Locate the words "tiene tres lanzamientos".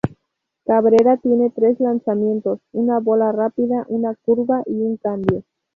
1.17-2.59